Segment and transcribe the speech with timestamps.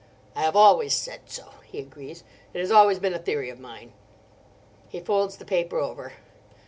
[0.35, 2.23] "I have always said so," he agrees;
[2.55, 3.93] "it has always been a theory of mine."
[4.89, 6.13] He folds the paper over.